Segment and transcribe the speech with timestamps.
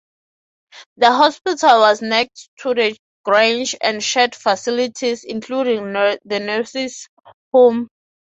[0.97, 7.07] The hospital was next to the Grange and shared facilities, including the nurses'
[7.53, 7.87] home.